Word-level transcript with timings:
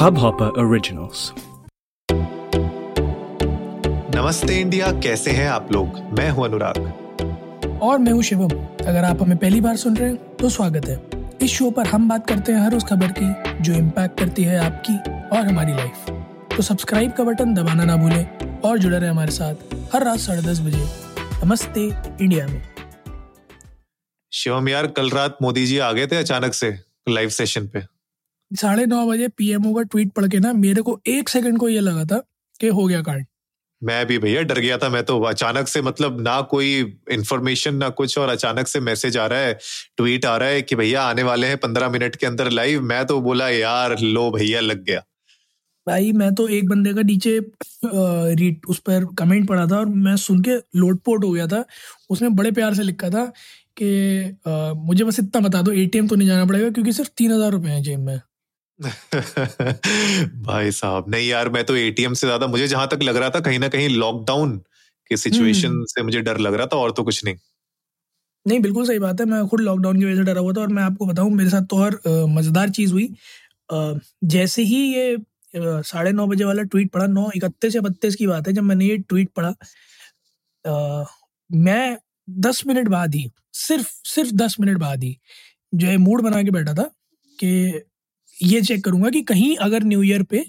Hubhopper 0.00 0.46
Originals. 0.60 1.22
नमस्ते 4.14 4.58
India 4.60 4.92
कैसे 5.00 5.30
हैं 5.30 5.48
आप 5.48 5.72
लोग? 5.72 5.98
मैं 6.18 6.28
हूँ 6.30 6.44
अनुराग। 6.44 6.78
और 7.82 7.98
मैं 7.98 8.12
हूँ 8.12 8.22
शिवम। 8.22 8.50
अगर 8.86 9.04
आप 9.04 9.22
हमें 9.22 9.36
पहली 9.38 9.60
बार 9.60 9.76
सुन 9.76 9.96
रहे 9.96 10.08
हैं 10.08 10.36
तो 10.36 10.48
स्वागत 10.48 10.88
है। 10.88 10.96
इस 11.42 11.50
शो 11.50 11.70
पर 11.70 11.86
हम 11.86 12.08
बात 12.08 12.26
करते 12.28 12.52
हैं 12.52 12.60
हर 12.60 12.74
उस 12.74 12.84
खबर 12.84 13.12
की 13.20 13.62
जो 13.62 13.74
इम्पैक्ट 13.74 14.18
करती 14.20 14.44
है 14.44 14.58
आपकी 14.64 14.96
और 15.36 15.46
हमारी 15.46 15.72
लाइफ 15.72 16.10
तो 16.56 16.62
सब्सक्राइब 16.62 17.12
का 17.12 17.24
बटन 17.24 17.54
दबाना 17.54 17.84
ना 17.84 17.96
भूलें 17.96 18.58
और 18.60 18.78
जुड़े 18.78 18.98
रहे 18.98 19.10
हमारे 19.10 19.32
साथ 19.32 19.54
हर 19.94 20.04
रात 20.04 20.18
साढ़े 20.18 20.42
दस 20.42 20.60
बजे। 20.60 20.84
नमस्ते 21.44 21.86
इंडिया 22.24 22.46
में। 22.46 22.62
शिवम 24.32 24.68
यार 24.68 24.86
कल 24.86 25.10
रात 25.10 25.38
मोदी 25.42 25.66
जी 25.66 25.78
आ 25.78 25.92
गए 25.92 26.06
थे 26.06 26.16
अचानक 26.16 26.54
से 26.54 26.78
लाइव 27.08 27.28
सेशन 27.38 27.68
पे। 27.68 27.99
साढ़े 28.50 28.86
नौ 28.86 29.06
बजे 29.06 29.28
पीएमओ 29.28 29.74
का 29.74 29.82
ट्वीट 29.84 30.12
पढ़ 30.12 30.26
के 30.28 30.38
ना 30.38 30.52
मेरे 30.54 30.82
को 30.82 31.00
एक 31.08 31.28
सेकंड 31.28 31.58
को 31.58 31.68
ये 31.68 31.80
लगा 31.80 32.04
था 32.06 32.22
कि 32.60 32.68
हो 32.68 32.86
गया 32.86 33.02
कांड 33.02 33.26
मैं 33.82 34.04
भी 34.06 34.16
भैया 34.18 34.40
डर 34.42 34.58
गया 34.60 34.76
था 34.78 34.88
मैं 34.88 35.02
तो 35.04 35.18
अचानक 35.24 35.68
से 35.68 35.82
मतलब 35.82 36.20
ना 36.20 36.40
कोई 36.50 36.72
इन्फॉर्मेशन 37.12 37.74
ना 37.74 37.88
कुछ 37.90 38.16
और 38.18 38.28
अचानक 38.28 38.66
से 38.68 38.80
मैसेज 38.80 39.16
आ 39.16 39.26
रहा 39.26 39.38
है 39.38 39.52
ट्वीट 39.96 40.24
आ 40.26 40.36
रहा 40.36 40.48
है 40.48 40.62
कि 40.62 40.76
भैया 40.76 41.02
आने 41.02 41.22
वाले 41.22 41.46
हैं 41.46 41.56
पंद्रह 41.58 41.90
मिनट 41.90 42.16
के 42.16 42.26
अंदर 42.26 42.50
लाइव 42.50 42.82
मैं 42.84 43.04
तो 43.06 43.20
बोला 43.20 43.48
यार 43.48 43.96
लो 44.00 44.30
भैया 44.30 44.60
लग 44.60 44.84
गया। 44.84 45.02
भाई 45.86 46.12
मैं 46.12 46.34
तो 46.34 46.46
एक 46.48 46.68
बंदे 46.68 46.92
का 46.94 47.02
नीचे 47.02 47.38
रीड 47.84 48.66
उस 48.68 48.78
पर 48.80 49.04
कमेंट 49.18 49.48
पढ़ा 49.48 49.66
था 49.66 49.78
और 49.78 49.86
मैं 49.86 50.16
सुन 50.18 50.42
के 50.42 50.56
लोटपोट 50.78 51.24
हो 51.24 51.30
गया 51.30 51.46
था। 51.46 51.64
उसने 52.10 52.28
बड़े 52.30 52.50
प्यार 52.52 52.74
से 52.74 52.82
लिखा 52.82 53.10
था 53.10 53.24
कि 53.80 54.38
मुझे 54.78 55.04
बस 55.04 55.18
इतना 55.20 55.48
बता 55.48 55.62
दो 55.62 55.72
एटीएम 55.74 56.08
तो 56.08 56.16
नहीं 56.16 56.28
जाना 56.28 56.44
पड़ेगा 56.44 56.70
क्योंकि 56.70 56.92
सिर्फ़ 56.92 57.10
तीन 57.18 57.32
हज़ार 57.32 57.50
रुपए 57.52 57.68
हैं 57.68 57.82
जेब 57.82 58.00
में। 58.00 58.20
भाई 60.42 60.70
साहब 60.72 61.08
नहीं 61.08 61.28
यार 61.28 61.48
मैं 61.48 61.64
तो 61.64 61.76
एटीएम 61.76 62.14
से 62.14 62.26
ज़्यादा 62.26 62.46
मुझे 62.46 62.66
जहाँ 62.68 62.86
तक 62.88 63.02
लग 63.02 63.16
रहा 63.16 63.30
था 63.30 63.40
कहीं 63.40 63.58
ना 63.58 63.68
कहीं 63.68 63.88
लॉकडाउन 63.90 64.56
के 65.10 65.16
सिचुएशन 65.18 65.68
हम्म। 65.68 65.84
से 65.86 66.02
मुझे 66.02 66.20
डर 66.20 66.38
लग 66.38 66.54
रहा 66.54 66.66
था 66.66 66.76
और 66.76 66.92
तो 66.92 67.02
कुछ 67.02 67.24
नहीं 67.24 67.36
नहीं 68.46 68.60
बिल्कुल 68.60 68.86
सही 68.86 68.98
बात 68.98 69.20
है 69.20 69.26
मैं 69.26 69.46
खुद 69.46 69.60
लॉकडाउन 69.60 69.98
की 69.98 70.04
वजह 70.04 70.16
से 70.16 70.22
डरा 70.24 70.40
हुआ 70.40 70.52
था 70.52 70.60
और 70.60 70.68
मैं 70.68 70.82
आपको 70.82 71.06
बताऊँ 71.06 71.30
मेरे 71.32 71.50
साथ 71.50 71.66
तो 71.70 71.76
और 71.78 72.00
मज़ेदार 72.28 72.70
चीज़ 72.70 72.92
हुई 72.92 73.08
जैसे 74.26 74.62
ही 74.62 74.80
ये 74.94 75.16
साढ़े 75.54 76.12
नौ 76.12 76.26
बजे 76.26 76.44
वाला 76.44 76.62
ट्वीट 76.64 76.90
पढ़ा 76.90 77.06
नौ 77.08 77.30
इकतीस 77.36 77.76
या 77.76 77.82
बत्तीस 77.82 78.16
की 78.16 78.26
बात 78.26 78.48
है 78.48 78.52
जब 78.52 78.62
मैंने 78.62 78.84
ये 78.84 78.96
ट्वीट 78.98 79.30
पढ़ा 79.36 79.54
आ, 80.64 81.04
मैं 81.50 81.98
दस 82.40 82.62
मिनट 82.66 82.88
बाद 82.88 83.14
ही 83.14 83.30
सिर्फ़ 83.58 83.88
सिर्फ़ 84.06 84.32
दस 84.36 84.56
मिनट 84.60 84.78
बाद 84.78 85.04
ही 85.04 85.16
जो 85.72 85.86
है 85.86 85.96
मूड 85.98 86.22
बना 86.22 86.42
के 86.42 86.50
बैठा 86.50 86.74
था 86.74 86.90
कि 87.38 87.50
ये 88.42 88.60
चेक 88.62 88.84
करूँगा 88.84 89.10
कि 89.10 89.22
कहीं 89.22 89.56
अगर 89.56 89.84
न्यू 89.84 90.02
ईयर 90.02 90.22
पे 90.22 90.44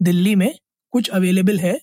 दिल्ली 0.00 0.34
में 0.34 0.52
कुछ 0.92 1.08
अवेलेबल 1.10 1.58
है 1.58 1.78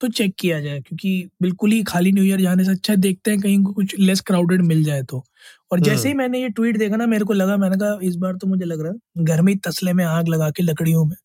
तो 0.00 0.08
चेक 0.08 0.34
किया 0.38 0.60
जाए 0.60 0.80
क्योंकि 0.80 1.28
बिल्कुल 1.42 1.72
ही 1.72 1.82
खाली 1.82 2.12
न्यू 2.12 2.24
ईयर 2.24 2.40
जाने 2.40 2.64
से 2.64 2.70
अच्छा 2.70 2.94
देखते 2.94 3.30
हैं 3.30 3.40
कहीं 3.40 3.62
कुछ 3.64 3.94
लेस 3.98 4.20
क्राउडेड 4.20 4.62
मिल 4.62 4.84
जाए 4.84 5.02
तो। 5.02 5.24
और 5.72 5.80
जैसे 5.80 6.08
ही 6.08 6.12
हम्म। 6.12 6.18
मैंने 6.22 6.40
ये 6.42 6.48
ट्वीट 6.48 6.76
देखा 6.78 6.96
ना 6.96 7.06
मेरे 7.06 7.24
को 7.24 7.32
लगा 7.32 7.56
मैंने 7.56 7.76
कहा 7.76 7.98
इस 8.02 8.16
बार 8.16 8.36
तो 8.36 8.46
मुझे 8.46 8.64
लग 8.64 8.80
रहा 8.82 8.92
है 8.92 9.24
घर 9.24 9.42
में 9.42 9.56
तसले 9.58 9.92
में 9.92 10.04
आग 10.04 10.28
लगा 10.28 10.50
के 10.50 10.62
लकड़ियों 10.62 11.04
में 11.04 11.16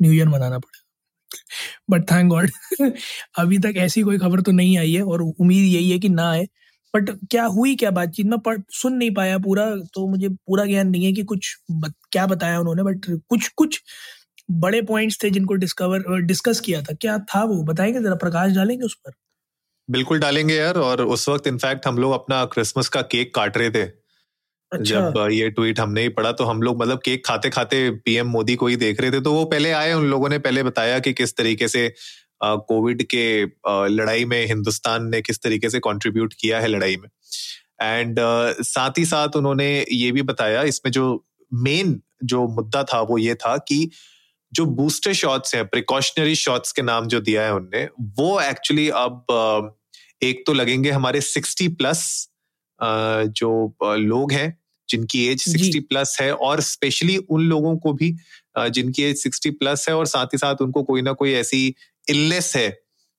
न्यू 0.00 0.12
ईयर 0.12 0.28
मनाना 0.28 0.58
पड़ेगा। 0.58 0.86
बट 1.90 2.10
थैंक 2.12 2.30
गॉड 2.30 2.50
अभी 3.38 3.58
तक 3.58 3.74
ऐसी 3.78 4.02
कोई 4.02 4.18
खबर 4.18 4.40
तो 4.42 4.52
नहीं 4.52 4.78
आई 4.78 4.92
है 4.94 5.02
और 5.04 5.22
उम्मीद 5.22 5.64
यही 5.66 5.90
है 5.90 5.98
कि 5.98 6.08
ना 6.08 6.30
आए। 6.30 6.46
बट 6.94 7.10
क्या 7.30 7.44
हुई 7.48 7.74
क्या 7.76 7.90
बातचीत? 7.90 8.26
में 8.26 8.38
पढ़ 8.40 8.58
सुन 8.72 8.94
नहीं 8.94 9.10
पाया 9.14 9.38
पूरा 9.38 9.64
तो 9.94 10.06
मुझे 10.08 10.28
पूरा 10.28 10.64
ज्ञान 10.64 10.88
नहीं 10.88 11.04
है 11.04 11.12
कि 11.12 11.22
कुछ 11.24 11.56
बत, 11.70 11.92
क्या 12.12 12.26
बताया 12.26 12.60
उन्होंने 12.60 12.82
बट 12.82 13.06
कुछ 13.30 13.48
कुछ 13.56 13.80
बड़े 14.48 14.80
पॉइंट्स 14.82 15.18
थे 15.22 15.30
जिनको 15.30 15.54
डिस्कवर 15.56 16.20
डिस्कस 16.22 16.60
किया 16.60 16.82
था। 16.82 16.94
क्या 17.00 17.18
था 17.26 17.42
वो? 17.44 17.62
बताएँगे 17.64 18.00
जरा 18.00 18.14
प्रकाश 18.16 18.52
डालेंगे 18.52 18.84
उस 18.86 18.94
पर? 18.96 19.12
बिल्कुल 19.88 20.18
डालेंगे 20.20 20.54
यार 20.54 20.78
और 20.78 21.02
उस 21.04 21.28
वक्त 21.28 21.46
इनफैक्ट 21.46 21.86
हम 21.86 21.98
लोग 21.98 22.12
अपना 22.12 22.44
क्रिसमस 22.44 22.88
का 22.88 23.02
केक 23.02 23.34
काट 23.34 23.56
रहे 23.56 23.70
थे। 23.70 23.82
अच्छा। 24.72 25.00
जब 25.00 25.28
ये 25.32 25.48
ट्वीट 25.50 25.80
हमने 25.80 26.02
ही 26.02 26.08
पढ़ा 26.08 26.32
तो 26.32 26.44
हम 26.44 26.62
लोग 26.62 26.80
मतलब 26.82 26.98
केक 27.04 27.24
खाते 27.26 27.50
खाते 27.50 27.78
पीएम 28.04 28.26
मोदी 28.28 28.54
को 28.56 28.66
ही 28.66 28.76
देख 28.76 29.00
रहे 29.00 29.10
थे 29.10 29.20
तो 29.20 29.32
वो 29.32 29.44
पहले 29.44 29.70
आए 29.72 29.92
उन 29.92 30.04
लोगों 30.06 30.28
ने 30.28 30.38
पहले 30.38 30.62
बताया 30.62 30.98
कि 30.98 31.12
किस 31.12 31.36
तरीके 31.36 31.68
से 31.68 31.86
कोविड 32.44 33.02
के 33.14 33.44
लड़ाई 33.68 34.24
में 34.24 34.46
हिंदुस्तान 34.46 35.06
ने 35.06 35.22
किस 35.22 35.42
तरीके 35.42 35.70
से 35.70 35.78
कंट्रीब्यूट 35.78 36.34
किया 36.40 36.60
है 36.60 36.68
लड़ाई 36.68 36.96
में। 36.96 37.08
एंड 37.82 38.16
साथ 38.62 38.90
ही 38.98 39.04
साथ 39.04 39.28
उन्होंने 39.36 39.86
ये 39.92 40.12
भी 40.12 40.22
बताया 40.22 40.62
इसमें 40.62 40.92
जो 40.92 41.26
मेन 41.54 42.00
जो 42.24 42.48
मुद्दा 42.48 42.82
था 42.84 43.00
वो 43.00 43.18
ये 43.18 43.34
था 43.34 43.56
कि 43.56 43.90
जो 44.52 44.64
बूस्टर 44.64 45.12
शॉट्स 45.12 45.54
हैं 45.54 45.68
प्रिकॉशनरी 45.68 46.34
शॉट्स 46.34 46.72
के 46.72 46.82
नाम 46.82 47.06
जो 47.06 47.20
दिया 47.20 47.42
है 47.42 47.54
उनने 47.54 47.88
वो 48.00 48.40
एक्चुअली 48.40 48.88
अब 48.88 49.76
एक 50.22 50.44
तो 50.46 50.52
लगेंगे 50.52 50.90
हमारे 50.90 51.20
सिक्सटी 51.20 51.68
प्लस 51.68 52.30
जो 53.26 53.76
लोग 53.82 54.32
हैं 54.32 54.58
जिनकी 54.88 55.26
एज 55.26 55.42
सिक्सटी 55.42 55.80
प्लस 55.80 56.18
है 56.20 56.34
और 56.34 56.60
स्पेशली 56.60 57.16
उन 57.16 57.40
लोगों 57.40 57.76
को 57.76 57.92
भी 57.92 58.16
जिनकी 58.58 59.02
एज 59.02 59.16
सिक्सटी 59.16 59.50
प्लस 59.50 59.88
है 59.88 59.96
और 59.96 60.06
साथ 60.06 60.26
ही 60.26 60.38
साथ 60.38 60.54
उनको 60.60 60.82
कोई 60.82 61.02
ना 61.02 61.12
कोई 61.12 61.32
ऐसी 61.32 61.74
इलनेस 62.08 62.52
है 62.56 62.68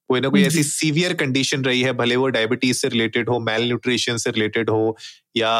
कोई 0.10 0.22
ना 0.22 0.30
कोई 0.30 0.44
ऐसी 0.44 0.64
सीवियर 0.64 1.14
कंडीशन 1.14 1.64
रही 1.64 1.82
है 1.82 1.92
भले 1.94 2.16
वो 2.16 2.28
डायबिटीज़ 2.28 2.78
से 2.78 2.88
रिलेटेड 2.90 3.30
हो 3.30 3.40
मेल 3.40 3.68
न्यूट्रिशन 3.68 4.18
से 4.18 4.32
रिलेटेड 4.32 4.70
हो 4.70 4.98
या 5.38 5.52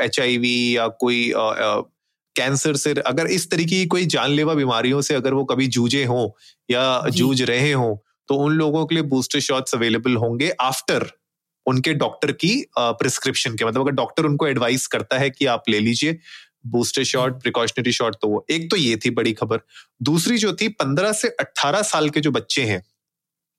एचआईवी 0.00 0.76
या 0.76 0.86
कोई 1.00 1.32
कैंसर 2.36 2.76
से 2.76 2.92
अगर 3.06 3.26
इस 3.26 3.50
तरीके 3.50 3.76
की 3.76 3.86
कोई 3.86 4.06
जानलेवा 4.06 4.54
बीमारियों 4.54 5.00
से 5.00 5.14
अगर 5.14 5.34
वो 5.34 5.44
कभी 5.44 5.66
जूझे 5.68 6.04
हों 6.04 6.28
या 6.70 6.84
जूझ 7.10 7.42
रहे 7.42 7.72
हों 7.72 7.96
तो 8.28 8.34
उन 8.34 8.52
लोगों 8.52 8.84
के 8.86 8.94
लिए 8.94 9.04
बूस्टर 9.04 9.40
शॉट्स 9.40 9.74
अवेलेबल 9.74 10.16
होंगे 10.16 10.50
आफ्टर 10.60 11.10
उनके 11.66 11.92
डॉक्टर 11.94 12.32
की 12.34 12.52
प्रिस्क्रिप्शन 12.78 13.56
के 13.56 13.64
मतलब 13.64 13.82
अगर 13.82 13.92
डॉक्टर 13.92 14.26
उनको 14.26 14.46
एडवाइस 14.46 14.86
करता 14.86 15.18
है 15.18 15.30
कि 15.30 15.46
आप 15.46 15.68
ले 15.68 15.80
लीजिए 15.80 16.18
बूस्टर 16.66 17.04
शॉट 17.04 17.40
प्रिकॉशनरी 17.42 17.92
शॉट 17.92 18.16
तो 18.22 18.28
वो। 18.28 18.44
एक 18.50 18.70
तो 18.70 18.76
ये 18.76 18.96
थी 18.96 19.10
बड़ी 19.10 19.32
खबर। 19.32 19.60
दूसरी 20.02 20.38
जो 20.38 20.52
थी 20.52 20.68
पंद्रह 20.68 21.12
से 21.12 21.28
अट्ठारह 21.40 21.82
साल 21.82 22.10
के 22.10 22.20
जो 22.20 22.30
बच्चे 22.30 22.62
हैं 22.64 22.82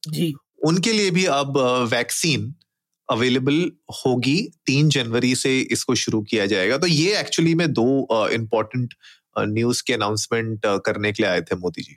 जी। 0.09 0.33
उनके 0.65 0.93
लिए 0.93 1.11
भी 1.11 1.25
अब 1.25 1.57
वैक्सीन 1.91 2.53
अवेलेबल 3.09 3.71
होगी। 4.05 4.41
तीन 4.65 4.89
जनवरी 4.89 5.35
से 5.35 5.59
इसको 5.59 5.95
शुरू 5.95 6.21
किया 6.21 6.45
जाएगा। 6.45 6.77
तो 6.77 6.87
ये 6.87 7.19
एक्चुअली 7.19 7.55
में 7.55 7.71
दो 7.73 8.27
इम्पोर्टेंट 8.29 8.93
न्यूज़ 9.39 9.83
के 9.87 9.93
अनाउंसमेंट 9.93 10.61
करने 10.65 11.11
के 11.11 11.23
लिए 11.23 11.31
आए 11.31 11.41
थे 11.41 11.55
मोदी 11.55 11.81
जी। 11.81 11.95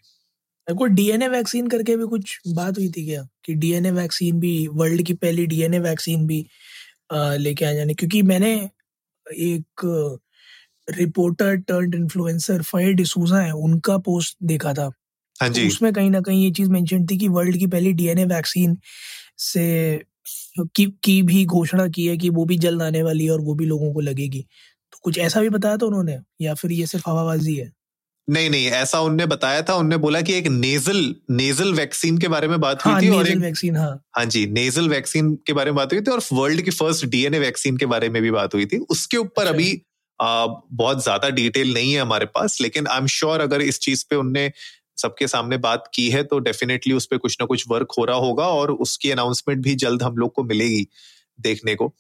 को 0.79 0.87
डीएनए 0.87 1.29
वैक्सीन 1.29 1.67
करके 1.69 1.97
भी 1.97 2.05
कुछ 2.05 2.39
बात 2.49 2.79
हुई 2.79 2.89
थी 2.89 3.05
क्या? 3.07 3.27
कि 3.45 3.55
डीएनए 3.55 3.91
वैक्सीन 3.91 4.39
भी 4.41 4.67
वर्ल्ड 4.73 5.03
की 5.03 5.15
पहली 5.15 5.47
डीएनए 5.47 5.79
वैक्सीन 5.79 6.27
भी 6.27 6.47
लेके 7.15 7.65
आ 7.65 7.73
जाने। 7.73 7.95
क्योंकि 7.95 8.23
मैंने 8.23 8.55
एक 9.27 10.21
reporter 10.89 11.57
turn 11.57 11.95
influencer 11.95 12.63
Faye 12.63 12.93
D'Souza 12.93 13.39
है 13.39 13.53
उनका 13.53 13.99
पोस्ट 13.99 14.37
देखा 14.43 14.75
था। 14.75 14.91
हाँ 15.41 15.49
जी। 15.49 15.69
उसमें 15.69 15.93
कहीं 15.93 16.11
ना 16.11 16.21
कहीं 16.21 16.45
ये 16.45 16.51
चीज़ 16.51 16.71
मेंशन 16.71 17.07
थी 17.07 17.19
कि 17.19 17.29
वर्ल्ड 17.29 17.57
की 17.57 17.67
पहली 17.67 17.93
डीएनए 17.93 18.25
वैक्सीन 18.25 18.77
से 19.39 20.03
की, 20.59 20.87
की 21.05 21.23
भी 21.23 21.45
घोषणा 21.47 21.89
की 21.89 22.07
है 22.07 22.17
कि 22.17 22.31
वो 22.31 22.45
भी 22.45 22.59
जल्द 22.59 22.83
आने 22.83 23.03
वाली 23.03 23.25
है 23.25 23.31
और 23.31 23.41
वो 23.41 23.55
भी 23.55 23.67
लोगों 23.67 23.93
को 23.95 24.01
लगेगी। 24.01 24.43
तो 24.93 24.99
कुछ 25.03 25.19
ऐसा 25.19 25.41
भी 25.41 25.49
बताया 25.49 25.77
था 25.77 25.87
उन्होंने? 25.87 26.19
या 26.41 26.55
फिर 26.55 26.73
ये 26.73 26.87
सिर्फ़ 26.87 27.11
हवाबाजी 27.11 27.55
है 27.57 27.73
नहीं 28.29 28.51
नहीं 28.51 28.67
ऐसा 28.67 29.01
उनने 29.01 29.27
बताया 29.27 29.63
था। 29.63 29.75
उनने 29.75 29.97
बोला 29.97 30.21
कि 30.21 30.35
एक 30.35 30.47
नेजल 30.47 31.15
नेजल 31.31 31.75
वैक्सीन 31.75 32.19
के 32.19 32.29
बारे 32.29 32.49
में 32.49 32.61
बात 32.61 32.85
हुई 32.85 32.93
हाँ, 32.93 33.03
थी 33.03 33.09
और 33.09 33.29
एक 33.29 33.39
वैक्सीन 33.39 33.77
हाँ। 33.77 34.03
हाँ 34.17 34.25
जी 34.25 34.47
नेजल 34.47 34.89
वैक्सीन 34.89 35.35
के 35.47 35.53
बारे 35.53 35.71
में 35.71 35.77
बात 35.77 35.93
हुई 35.93 36.01
थी 36.01 36.11
और 36.11 36.21
वर्ल्ड 36.33 36.63
की 36.63 36.71
फ़र्स्ट 36.71 37.07
डीएनए 37.07 37.39
वैक्सीन 37.39 37.77
के 37.77 37.87
बारे 37.87 38.09
में 38.09 38.23
भी 38.23 38.31
बात 38.31 38.55
हुई 38.55 38.67
थी। 38.67 38.79
उसके 38.79 39.17
ऊपर 39.17 39.43
अच्छा। 39.43 39.55
अभी 39.55 39.83
बहुत 40.73 41.03
ज़्यादा 41.03 41.29
डिटेल 41.29 41.75
नहीं 41.75 41.93
है 41.93 42.01
हमारे 42.01 42.27
पास 42.27 42.61
लेकिन 42.61 42.87
आई 42.87 42.99
एम 42.99 43.07
श्योर 43.07 43.41
अगर 43.41 43.63
इस 43.63 43.81
चीज़ 43.81 44.05
पे 44.11 44.17
उनने 44.17 44.53
सबके 44.97 45.29
सामने 45.29 45.57
बात 45.57 45.91
की 45.95 46.11
है 46.11 46.23
तो 46.23 46.39
डेफिनेटली 46.39 46.93
उस 46.93 47.07
पर 47.07 47.17
कुछ 47.17 47.37
ना 47.41 47.47
कुछ 47.47 47.65
वर्क 47.69 47.89
हो 47.99 48.05
रहा 48.05 48.17
होगा 48.17 48.47
और 48.47 48.71
उसकी 48.71 49.11
अनाउंसमेंट 49.11 49.63
भी 49.63 49.75
जल्द 49.75 50.03
हम 50.03 50.17
लोग 50.17 50.33
को 50.33 50.43
मिलेगी 50.43 50.89
देखने 51.41 51.75
को। 51.75 51.95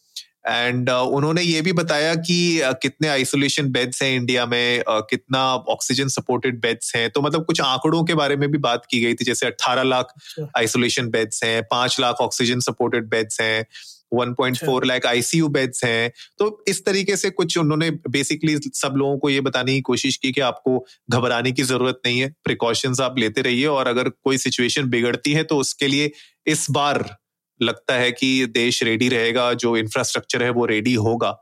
एंड 0.48 0.90
uh, 0.90 0.96
उन्होंने 0.96 1.42
ये 1.42 1.60
भी 1.60 1.72
बताया 1.72 2.14
कि 2.14 2.60
uh, 2.64 2.74
कितने 2.82 3.08
आइसोलेशन 3.08 3.70
बेड्स 3.72 4.02
हैं 4.02 4.16
इंडिया 4.16 4.46
में 4.46 4.80
uh, 4.80 5.02
कितना 5.10 5.54
ऑक्सीजन 5.54 6.08
सपोर्टेड 6.08 6.60
बेड्स 6.60 6.96
हैं 6.96 7.10
तो 7.10 7.22
मतलब 7.22 7.44
कुछ 7.44 7.60
आंकड़ों 7.60 8.04
के 8.04 8.14
बारे 8.14 8.36
में 8.36 8.50
भी 8.50 8.58
बात 8.58 8.86
की 8.90 9.00
गई 9.00 9.14
थी 9.14 9.24
जैसे 9.24 9.46
18 9.46 9.84
लाख 9.84 10.12
आइसोलेशन 10.56 11.08
बेड्स 11.08 11.44
हैं 11.44 11.62
5 11.72 12.00
लाख 12.00 12.14
ऑक्सीजन 12.14 12.60
सपोर्टेड 12.60 13.08
बेड्स 13.08 13.40
हैं 13.40 13.66
1.4 14.12 14.84
लाख 14.84 15.06
आईसीयू 15.06 15.48
बेड्स 15.48 15.84
हैं। 15.84 16.10
तो 16.38 16.64
इस 16.68 16.84
तरीके 16.84 17.16
से 17.16 17.30
कुछ 17.30 17.58
उन्होंने 17.58 17.90
बेसिकली 17.90 18.56
सब 18.74 18.94
लोगों 18.96 19.18
को 19.18 19.30
ये 19.30 19.40
बताने 19.40 19.74
की 19.74 19.80
कोशिश 19.80 20.16
की 20.16 20.32
कि 20.32 20.40
आपको 20.40 20.86
घबराने 21.10 21.52
की 21.52 21.62
ज़रूरत 21.62 22.00
नहीं 22.06 22.20
है। 22.20 22.28
प्रिकॉशंस 22.44 23.00
आप 23.00 23.18
लेते 23.18 23.42
रहिए 23.42 23.66
और 23.66 23.88
अगर 23.88 24.08
कोई 24.08 24.38
सिचुएशन 24.38 24.88
बिगड़ती 24.90 25.32
है 25.32 25.44
तो 25.44 25.58
उसके 25.58 25.88
लिए 25.88 26.10
इस 26.46 26.66
बार 26.70 27.16
लगता 27.60 27.94
है 27.94 28.12
कि 28.12 28.46
देश 28.46 28.82
रेडी 28.82 29.08
रहेगा 29.08 29.52
जो 29.54 29.76
इंफ्रास्ट्रक्चर 29.76 30.42
है 30.42 30.50
वो 30.50 30.66
रेडी 30.66 30.94
होगा। 30.94 31.36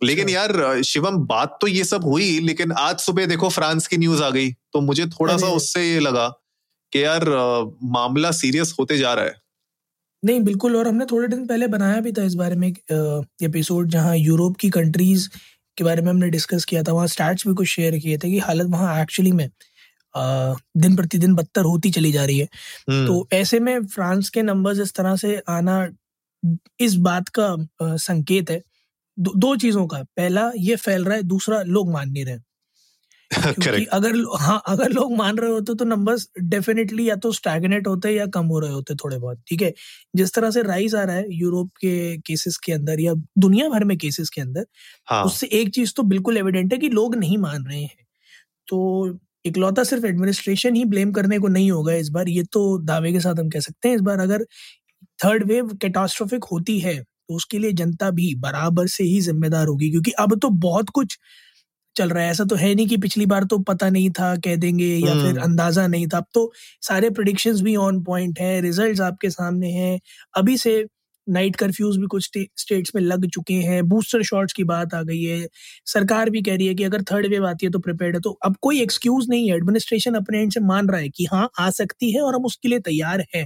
लेकिन 0.00 0.28
यार 0.28 0.82
शिवम 0.82 1.16
बात 1.26 1.58
तो 1.60 1.66
ये 1.66 1.84
सब 1.84 2.04
हुई 2.04 2.38
लेकिन 2.40 2.72
आज 2.72 2.98
सुबह 2.98 3.26
देखो 3.26 3.48
फ्रांस 3.48 3.86
की 3.86 3.96
न्यूज़ 3.96 4.22
आ 4.22 4.30
गई 4.30 4.50
तो 4.72 4.80
मुझे 4.80 5.06
थोड़ा 5.06 5.36
सा 5.36 5.46
उससे 5.46 5.84
ये 5.92 6.00
लगा 6.00 6.28
कि 6.92 7.04
यार 7.04 7.24
मामला 7.84 8.30
सीरियस 8.30 8.74
होते 8.80 8.98
जा 8.98 9.14
रहा 9.14 9.24
है। 9.24 9.43
नहीं 10.24 10.40
बिल्कुल 10.40 10.76
और 10.76 10.88
हमने 10.88 11.04
थोड़े 11.04 11.28
दिन 11.28 11.46
पहले 11.46 11.66
बनाया 11.66 12.00
भी 12.00 12.12
था 12.12 12.22
इस 12.22 12.34
बारे 12.34 12.56
में 12.56 12.68
एपिसोड 12.68 13.88
जहाँ 13.88 14.16
यूरोप 14.16 14.56
की 14.56 14.70
कंट्रीज़ 14.70 15.28
के 15.76 15.84
बारे 15.84 16.02
में 16.02 16.08
हमने 16.10 16.28
डिस्कस 16.30 16.64
किया 16.64 16.82
था 16.82 16.92
वहाँ 16.92 17.06
स्टैट्स 17.06 17.46
भी 17.48 17.54
कुछ 17.54 17.68
शेयर 17.68 17.98
किए 17.98 18.18
थे 18.18 18.30
कि 18.30 18.38
हालत 18.38 18.66
वहाँ 18.66 19.00
एक्चुअली 19.02 19.32
में 19.32 19.48
दिन 20.76 20.96
प्रतिदिन 20.96 21.34
बदतर 21.34 21.62
होती 21.62 21.90
चली 21.90 22.12
जा 22.12 22.24
रही 22.24 22.38
है। 22.38 22.48
हम्म। 22.90 23.06
तो 23.06 23.28
ऐसे 23.32 23.60
में 23.60 23.86
फ्रांस 23.86 24.28
के 24.30 24.42
नंबर्स 24.42 24.80
इस 24.80 24.94
तरह 24.94 25.16
से 25.16 25.40
आना 25.48 25.88
इस 26.80 26.94
बात 26.96 27.28
का 27.38 27.56
संकेत 27.82 28.50
है। 28.50 28.62
दो, 29.18 29.32
दो 29.36 29.56
चीज़ों 29.56 29.86
का 29.86 30.02
पहला 30.16 30.50
ये 30.56 30.76
फैल 30.76 31.04
रहा 31.04 31.16
है 31.16 31.22
दूसरा 31.22 31.62
लोग 31.62 31.90
मान 31.92 32.10
नहीं 32.10 32.24
रहे। 32.24 32.38
क्योंकि 33.30 33.84
अगर 33.92 34.16
हाँ 34.40 34.60
अगर 34.68 34.90
लोग 34.90 35.12
मान 35.16 35.36
रहे 35.38 35.50
होते 35.50 35.74
तो 35.74 35.84
नंबर्स 35.84 36.28
डेफिनेटली 36.44 37.08
या 37.08 37.14
तो 37.18 37.32
स्टैगनेट 37.32 37.86
होते 37.86 38.10
या 38.10 38.26
कम 38.28 38.46
हो 38.46 38.58
रहे 38.58 38.72
होते 38.72 38.94
थोड़े 38.96 39.18
बहुत 39.18 39.38
ठीक 39.48 39.62
है? 39.62 39.72
जिस 40.14 40.34
तरह 40.34 40.50
से 40.50 40.62
राइज 40.62 40.94
आ 40.94 41.02
रहा 41.04 41.16
है 41.16 41.26
यूरोप 41.32 41.70
के 41.80 42.16
केसेस 42.20 42.56
के 42.58 42.72
अंदर 42.72 43.00
या 43.00 43.14
दुनिया 43.38 43.68
भर 43.68 43.84
में 43.84 43.96
केसेस 43.98 44.28
के 44.30 44.40
अंदर 44.40 44.66
हाँ. 45.08 45.22
उससे 45.22 45.46
एक 45.54 45.70
चीज़ 45.74 45.92
तो 45.96 46.02
बिल्कुल 46.04 46.36
एविडेंट 46.38 46.72
है 46.72 46.78
कि 46.78 46.88
लोग 46.90 47.14
नहीं 47.16 47.38
मान 47.38 47.64
रहे 47.66 47.82
हैं। 47.82 48.04
तो 48.68 49.18
इकलौता 49.44 49.84
सिर्फ़ 49.84 50.06
एडमिनिस्ट्रेशन 50.06 50.76
ही 50.76 50.84
ब्लेम 50.86 51.12
करने 51.12 51.38
को 51.38 51.48
नहीं 51.48 51.70
होगा 51.70 51.94
इस 51.94 52.08
बार 52.10 52.28
ये 52.30 52.42
तो 52.52 52.62
दावे 52.84 53.12
के 53.12 53.20
साथ 53.20 53.40
हम 53.40 53.48
कह 53.50 53.60
सकते 53.60 53.88
हैं। 53.88 53.96
इस 53.96 54.02
बार 54.02 54.20
अगर 54.20 54.44
थर्ड 55.18 55.44
वेव 55.46 55.74
कैटास्ट्रोफिक 55.82 56.44
होती 56.52 56.78
है 56.80 56.96
तो 57.02 57.36
उसके 57.36 57.58
लिए 57.58 57.72
जनता 57.74 58.10
भी 58.12 58.34
बराबर 58.40 58.86
से 58.88 59.04
ही 59.04 59.20
जिम्मेदार 59.22 59.66
होगी 59.68 59.90
क्योंकि 59.90 60.12
अब 60.20 60.38
तो 60.40 60.50
बहुत 60.60 60.90
कुछ 60.94 61.18
चल 61.96 62.08
रहा 62.08 62.24
है। 62.24 62.30
ऐसा 62.30 62.44
तो 62.44 62.56
है 62.56 62.74
नहीं 62.74 62.86
कि 62.88 62.96
पिछली 62.96 63.26
बार 63.26 63.44
तो 63.44 63.58
पता 63.64 63.88
नहीं 63.90 64.10
था 64.10 64.34
कह 64.36 64.56
देंगे 64.56 64.86
या 64.86 65.12
फिर 65.14 65.30
हम्म। 65.30 65.42
अंदाज़ा 65.42 65.86
नहीं 65.86 66.06
था। 66.06 66.18
अब 66.18 66.26
तो 66.34 66.52
सारे 66.82 67.10
प्रोडिक्शंस 67.10 67.60
भी 67.60 67.76
ऑन 67.78 68.02
पॉइंट 68.04 68.40
है 68.40 68.60
रिजल्ट्स 68.60 69.00
आपके 69.02 69.30
सामने 69.30 69.70
हैं। 69.72 69.98
अभी 70.36 70.56
से 70.58 70.84
नाइट 71.26 71.56
कर्फ्यूज 71.56 71.96
भी 71.96 72.06
कुछ 72.06 72.24
स्टेट्स 72.58 72.92
में 72.94 73.00
लग 73.02 73.26
चुके 73.28 73.54
हैं। 73.54 73.82
बूस्टर 73.88 74.22
शॉट्स 74.22 74.52
की 74.52 74.64
बात 74.64 74.94
आ 74.94 75.02
गई 75.02 75.22
है। 75.22 75.46
सरकार 75.86 76.30
भी 76.30 76.42
कह 76.42 76.56
रही 76.56 76.66
है 76.66 76.74
कि 76.74 76.84
अगर 76.84 77.02
थर्ड 77.02 77.26
वेव 77.26 77.46
आती 77.46 77.66
है 77.66 77.72
तो 77.72 77.78
प्रिपेयर 77.78 78.14
है। 78.14 78.20
तो 78.20 78.30
अब 78.44 78.56
कोई 78.62 78.80
एक्सक्यूज 78.82 79.26
नहीं 79.30 79.48
है। 79.50 79.56
एडमिनिस्ट्रेशन 79.56 80.14
अपने 80.14 80.40
एंड 80.40 80.52
से 80.52 80.60
मान 80.62 80.88
रहा 80.88 81.00
है 81.00 81.08
कि 81.08 81.24
हाँ 81.24 81.48
आ 81.60 81.70
सकती 81.70 82.12
है 82.12 82.20
और 82.20 82.34
हम 82.34 82.44
उसके 82.44 82.68
लिए 82.68 82.78
तैयार 82.82 83.24
हैं। 83.34 83.44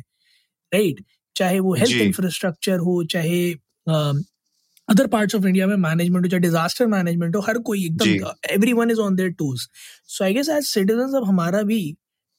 राइट 0.72 1.04
चाहे 1.36 1.60
वो 1.60 1.74
हेल्थ 1.74 2.00
इंफ्रास्ट्रक्चर 2.02 2.78
हो 2.80 3.02
चाहे 3.04 3.54
अदर 4.88 5.06
पार्ट्स 5.06 5.34
ऑफ़ 5.34 5.46
इंडिया 5.46 5.66
में 5.66 5.76
मैनेजमेंट 5.76 6.24
हो 6.24 6.28
चाहे 6.30 6.40
डिजास्टर 6.40 6.86
मैनेजमेंट 6.86 7.36
हो 7.36 7.40
हर 7.40 7.58
कोई 7.62 7.84
एकदम 7.86 8.30
everyone 8.72 8.90
is 8.90 9.00
on 9.00 9.16
their 9.16 9.30
tools 9.38 9.68
so 10.08 10.24
I 10.24 10.34
guess 10.34 10.48
as 10.48 10.64
citizen 10.66 11.16
अब 11.16 11.24
हमारा 11.24 11.62
भी 11.62 11.80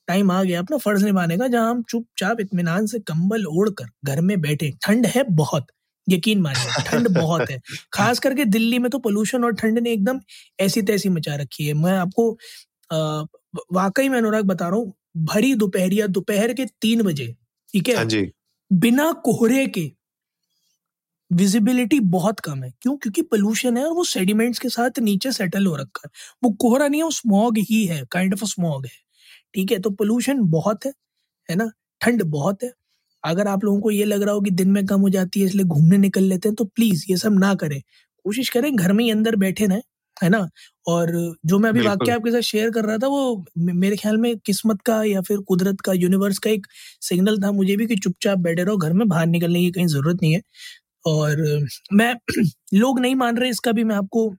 टाइम 0.07 0.31
आ 0.31 0.41
गया 0.43 0.59
अपना 0.59 0.77
फ़र्ज़ 0.77 1.05
निभाने 1.05 1.37
का 1.37 1.47
जहाँ 1.47 1.69
हम 1.69 1.81
चुपचाप 1.89 2.39
इतमान 2.41 2.85
से 2.85 2.99
कंबल 2.99 3.45
ओढ़ 3.47 3.69
कर 3.79 3.89
घर 4.05 4.21
में 4.21 4.39
बैठे 4.41 4.71
ठंड 4.85 5.05
है 5.05 5.23
बहुत 5.33 5.67
यकीन 6.07 6.41
मानिए 6.41 6.83
ठंड 6.83 7.07
बहुत 7.17 7.49
है 7.51 7.59
खास 7.93 8.19
करके 8.19 8.45
दिल्ली 8.47 8.79
में 8.79 8.89
तो 8.91 8.99
पोल्यूशन 8.99 9.43
और 9.43 9.53
ठंड 9.55 9.79
ने 9.79 9.91
एकदम 9.91 10.19
ऐसी 10.59 10.81
तैसी 10.81 11.09
मचा 11.09 11.35
रखी 11.35 11.67
है 11.67 11.73
मैं 11.73 11.97
आपको 11.97 12.31
वाकई 13.73 14.09
में 14.09 14.17
अनुराग 14.17 14.45
बता 14.45 14.67
रहा 14.67 14.77
हूँ 14.77 14.93
भरी 15.25 15.53
दोपहरिया 15.55 16.07
दोपहर 16.07 16.53
के 16.53 16.65
तीन 16.81 17.01
बजे 17.01 17.35
ठीक 17.73 17.89
है 17.89 17.95
हाँ 17.95 18.07
बिना 18.71 19.11
कोहरे 19.25 19.65
के 19.67 19.91
विजिबिलिटी 21.31 21.99
बहुत 22.09 22.39
कम 22.39 22.63
है। 22.63 22.71
क्यों? 22.81 22.95
क्योंकि 22.97 23.21
पोल्यूशन 23.23 23.77
है 23.77 23.85
और 23.85 23.93
वो 23.95 24.03
सेडिमेंट्स 24.05 24.59
के 24.59 24.69
साथ 24.69 24.99
नीचे 25.01 25.31
सेटल 25.33 25.65
हो 25.67 25.75
रखा 25.75 26.01
है। 26.05 26.09
वो 26.43 26.51
कोहरा 26.61 26.87
नहीं 26.87 27.01
है 27.01 27.05
वो 27.05 27.11
स्मॉग 27.13 27.57
ही 27.61 27.85
है 27.87 28.03
काइंड 28.11 28.33
ऑफ़ 28.33 28.43
स्मॉग 28.47 28.85
है। 28.85 28.91
ठीक 29.55 29.71
है 29.71 29.79
तो 29.81 29.89
पोल्यूशन 29.91 30.41
बहुत 30.51 30.85
है 30.85 30.93
है 31.49 31.55
ना? 31.55 31.71
ठंड 32.01 32.23
बहुत 32.27 32.63
है। 32.63 32.71
अगर 33.23 33.47
आप 33.47 33.63
लोगों 33.65 33.81
को 33.81 33.91
ये 33.91 34.05
लग 34.05 34.23
रहा 34.23 34.33
हो 34.35 34.41
कि 34.41 34.51
दिन 34.53 34.71
में 34.71 34.85
कम 34.87 35.01
हो 35.01 35.09
जाती 35.09 35.39
है 35.41 35.47
इसलिए 35.47 35.65
घूमने 35.67 35.97
निकल 35.99 36.23
लेते 36.25 36.49
हैं 36.49 36.55
तो 36.55 36.65
प्लीज़ 36.67 37.05
ये 37.09 37.17
सब 37.17 37.39
ना 37.39 37.53
करें। 37.57 37.81
कोशिश 38.25 38.49
करें 38.49 38.75
घर 38.75 38.93
में 38.93 39.03
ही 39.05 39.11
अंदर 39.11 39.35
बैठे 39.37 39.65
रहें 39.67 39.81
है 40.17 40.29
ना? 40.29 40.49
और 40.87 41.11
जो 41.45 41.59
मैं 41.59 41.69
अभी 41.69 41.81
वाक्य 41.81 42.11
आपके 42.11 42.31
साथ 42.31 42.41
शेयर 42.43 42.71
कर 42.71 42.85
रहा 42.85 42.97
था 42.99 43.07
वो 43.09 43.45
मेरे 43.59 43.97
ख्याल 43.97 44.17
में 44.19 44.37
किस्मत 44.39 44.81
का 44.85 45.03
या 45.05 45.21
फिर 45.23 45.39
कुदरत 45.49 45.81
का 45.85 45.93
यूनिवर्स 45.95 46.39
का 46.39 46.49
एक 46.51 46.67
सिग्नल 47.03 47.37
था। 47.43 47.51
मुझे 47.53 47.75
भी 47.77 47.87
कि 47.87 47.95
चुपचाप 47.97 48.39
बैठे 48.39 48.63
रहो 48.63 48.77
घर 48.79 48.93
में 48.93 49.07
बाहर 49.09 49.27
निकलने 49.27 49.61
की 49.61 49.71
कहीं 49.71 49.87
ज़रूरत 49.87 50.19
नहीं 50.23 50.33
है। 50.33 50.41
और 51.05 51.37
मैं 51.93 52.13
लोग 52.73 52.99
नहीं 52.99 53.15
मान 53.15 53.37
रहे 53.37 53.49
इसका 53.49 53.71
भी 53.71 53.83
मैं 53.83 53.95
आपको 53.95 54.29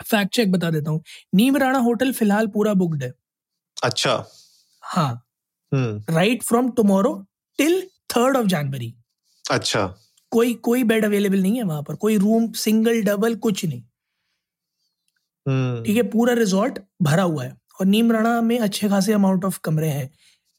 फैक्ट 0.00 0.34
चेक 0.34 0.52
बता 0.52 0.70
देता 0.70 0.90
हूँ। 0.90 1.02
नीम 1.34 1.56
राणा 1.56 1.78
होटल 1.78 2.12
फ़िलहाल 2.12 2.46
पूरा 2.48 2.74
बुकड 2.74 3.02
है। 3.02 3.12
अच्छा। 3.76 4.24
हाँ। 4.82 5.22
Right 6.10 6.42
from 6.42 6.70
tomorrow 6.70 7.14
till 7.58 7.82
third 8.16 8.36
of 8.36 8.46
January 8.46 8.94
अच्छा। 9.44 9.86
कोई 10.32 10.54
कोई 10.64 10.84
बेड 10.84 11.04
अवेलेबल 11.04 11.42
नहीं 11.42 11.56
है 11.56 11.62
वहाँ 11.62 11.82
पर। 11.82 11.94
कोई 11.96 12.16
रूम 12.18 12.50
सिंगल 12.52 13.02
डबल 13.02 13.34
कुछ 13.36 13.64
नहीं। 13.64 13.82
हम्म। 15.46 15.82
ठीक 15.84 15.96
है 15.96 16.02
पूरा 16.10 16.34
रिजॉर्ट 16.34 16.78
भरा 17.02 17.22
हुआ 17.22 17.44
है। 17.44 17.56
और 17.80 17.86
नीम 17.86 18.12
राणा 18.12 18.40
में 18.40 18.58
अच्छे 18.58 18.88
खासे 18.88 19.12
अमाउंट 19.12 19.44
ऑफ़ 19.44 19.58
कमरे 19.64 19.88
हैं। 19.88 20.10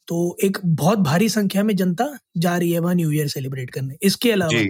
तो 0.07 0.37
एक 0.43 0.57
बहुत 0.65 0.99
भारी 0.99 1.29
संख्या 1.29 1.63
में 1.63 1.75
जनता 1.75 2.07
जा 2.37 2.57
रही 2.57 2.71
है 2.71 2.79
वहाँ 2.79 2.95
न्यू 2.95 3.11
ईयर 3.11 3.27
सेलिब्रेट 3.27 3.69
करने। 3.71 3.97
इसके 4.03 4.31
अलावा 4.31 4.63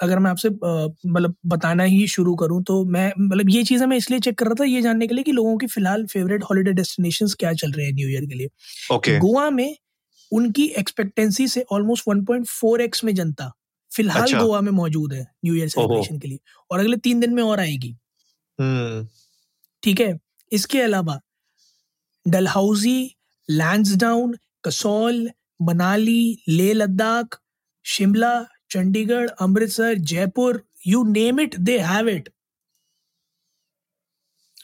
अगर 0.00 0.18
मैं 0.18 0.30
आपसे 0.30 0.48
मतलब 0.48 1.34
बताना 1.46 1.82
ही 1.84 2.06
शुरू 2.08 2.34
करूँ 2.36 2.62
तो 2.64 2.84
मैं 2.86 3.10
मतलब 3.18 3.50
ये 3.50 3.62
चीज़ें 3.64 3.86
मैं 3.86 3.96
इसलिए 3.96 4.20
चेक 4.20 4.38
कर 4.38 4.46
रहा 4.46 4.54
था 4.60 4.64
ये 4.64 4.82
जानने 4.82 5.06
के 5.06 5.14
लिए 5.14 5.24
कि 5.24 5.32
लोगों 5.32 5.56
की 5.56 5.66
फ़िलहाल 5.66 6.06
फेवरेट 6.06 6.44
हॉलीडे 6.44 6.72
डेस्टिनेशंस 6.74 7.34
क्या 7.34 7.52
चल 7.54 7.72
रहे 7.72 7.86
हैं 7.86 7.92
न्यू 7.94 8.08
ईयर 8.08 8.26
के 8.26 8.34
लिए 8.34 8.48
okay. 8.92 9.18
गोवा 9.18 9.48
में 9.50 9.76
उनकी 10.32 10.66
एक्सपेक्टेंसी 10.78 11.46
से 11.48 11.64
ऑलमोस्ट 11.72 12.08
1.4 12.08 12.80
एक्स 12.80 13.04
में 13.04 13.14
जनता 13.14 13.50
फ़िलहाल 13.90 14.22
अच्छा। 14.22 14.40
गोवा 14.40 14.60
में 14.60 14.70
मौजूद 14.72 15.12
है 15.12 15.22
न्यू 15.22 15.54
ईयर 15.54 15.68
सेलिब्रेशन 15.68 16.18
के 16.18 16.28
लिए 16.28 16.38
और 16.70 16.80
अगले 16.80 16.96
तीन 16.98 17.20
दिन 17.20 17.34
में 17.34 17.42
और 17.42 17.60
आएगी 17.60 17.94
हम्म। 18.58 19.06
ठीक 19.82 20.00
है 20.00 20.18
इसके 20.52 20.80
अलावा 20.80 21.20
Dalhousie 22.26 22.98
Lansdowne 23.48 24.36
Kasol 24.64 25.28
Manali 25.62 26.22
Leh 26.48 26.72
Ladakh 26.74 27.38
Shimla 27.86 28.34
Chandigarh 28.76 29.28
Amritsar 29.40 29.94
Jaipur 30.06 30.62
you 30.86 31.04
name 31.10 31.40
it 31.40 31.56
they 31.60 31.78
have 31.90 32.08
it 32.08 32.28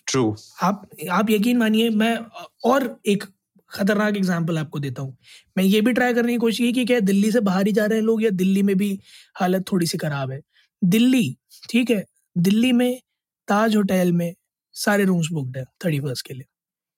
true 0.06 0.24
आप 0.62 0.88
आप 1.10 1.30
यकीन 1.30 1.58
मानिए 1.58 1.90
मैं 1.90 2.16
और 2.64 2.96
एक 3.06 3.24
खतरनाक 3.70 4.16
एग्ज़ाम्पल 4.16 4.58
आपको 4.58 4.78
देता 4.78 5.02
हूँ। 5.02 5.16
मैं 5.56 5.64
ये 5.64 5.80
भी 5.80 5.92
ट्राई 5.92 6.14
करने 6.14 6.32
की 6.32 6.38
कोशिश 6.38 6.58
की 6.58 6.72
कि 6.72 6.84
क्या 6.84 6.98
दिल्ली 7.00 7.30
से 7.32 7.40
बाहर 7.40 7.66
ही 7.66 7.72
जा 7.72 7.84
रहे 7.86 7.98
हैं 7.98 8.04
लोग 8.04 8.22
या 8.22 8.30
दिल्ली 8.32 8.62
में 8.62 8.76
भी 8.78 8.88
हालत 9.36 9.64
थोड़ी 9.72 9.86
सी 9.86 9.98
खराब 9.98 10.30
है। 10.30 10.40
दिल्ली 10.82 11.36
ठीक 11.70 11.90
है? 11.90 12.04
दिल्ली 12.36 12.72
में 12.72 13.00
ताज 13.48 13.76
होटल 13.76 14.12
में 14.12 14.34
सारे 14.76 15.04
रूम्स 15.04 15.28
बुकड 15.32 15.56
है 15.56 15.64
थर्टी 15.84 16.00
फ़र्स्ट 16.00 16.26
के 16.26 16.34
लिए। 16.34 16.44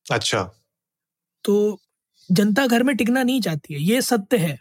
अच्छा। 0.06 0.42
तो 1.44 1.80
जनता 2.30 2.66
घर 2.66 2.82
में 2.82 2.94
टिकना 2.96 3.22
नहीं 3.22 3.40
चाहती 3.40 3.74
है 3.74 3.80
ये 3.82 4.00
सत्य 4.02 4.36
है। 4.38 4.58